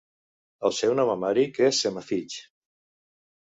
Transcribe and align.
El 0.69 0.73
seu 0.77 0.95
nom 1.01 1.11
amhàric 1.17 1.61
és 1.67 1.83
"senafitch". 1.85 2.41